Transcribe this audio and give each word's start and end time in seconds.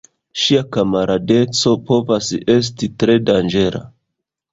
Ŝia 0.43 0.61
kamaradeco 0.77 1.73
povas 1.89 2.31
esti 2.55 2.89
tre 3.05 3.17
danĝera. 3.29 3.83